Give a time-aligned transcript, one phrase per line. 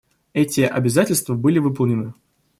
[0.33, 2.15] Эти обязательства были выполнены.